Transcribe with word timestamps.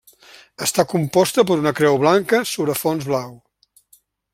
Està 0.67 0.85
composta 0.93 1.45
per 1.51 1.59
una 1.65 1.75
creu 1.81 2.01
blanca 2.07 2.43
sobre 2.55 2.79
fons 2.85 3.11
blau. 3.13 3.41